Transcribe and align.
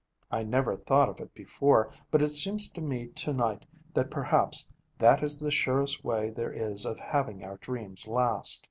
I 0.31 0.41
never 0.41 0.75
thought 0.75 1.09
of 1.09 1.19
it 1.19 1.31
before, 1.35 1.91
but 2.09 2.23
it 2.23 2.29
seems 2.29 2.71
to 2.71 2.81
me 2.81 3.09
to 3.09 3.31
night 3.33 3.67
that 3.93 4.09
perhaps 4.09 4.67
that 4.97 5.21
is 5.23 5.37
the 5.37 5.51
surest 5.51 6.03
way 6.03 6.31
there 6.31 6.51
is 6.51 6.87
of 6.87 6.99
having 6.99 7.43
our 7.43 7.57
dreams 7.57 8.07
last. 8.07 8.59